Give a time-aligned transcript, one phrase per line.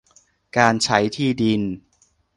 [0.57, 1.61] การใช้ที่ดิน